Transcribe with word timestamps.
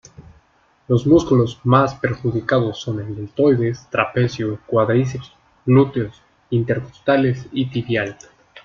Los 0.87 1.05
músculos 1.05 1.59
más 1.63 1.93
perjudicados 1.93 2.81
son 2.81 3.01
el 3.01 3.15
deltoides, 3.15 3.87
trapecio, 3.91 4.57
cuádriceps, 4.65 5.31
glúteos, 5.63 6.23
intercostales 6.49 7.45
y 7.51 7.67
tibial. 7.67 8.17